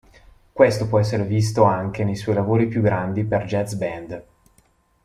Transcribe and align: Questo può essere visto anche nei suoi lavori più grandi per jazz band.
Questo 0.51 0.87
può 0.87 0.97
essere 0.99 1.25
visto 1.25 1.61
anche 1.61 2.03
nei 2.03 2.15
suoi 2.15 2.33
lavori 2.33 2.67
più 2.67 2.81
grandi 2.81 3.23
per 3.23 3.43
jazz 3.45 3.75
band. 3.75 4.25